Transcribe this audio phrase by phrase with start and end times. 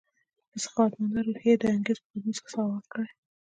[0.49, 3.09] په سخاوتمندانه روحیه یې د انګریز په پطنوس کې سوغات کړې.